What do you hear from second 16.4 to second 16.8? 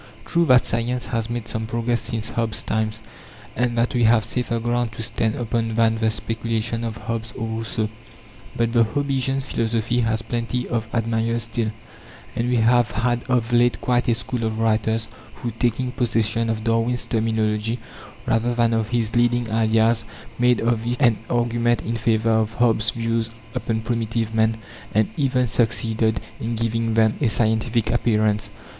of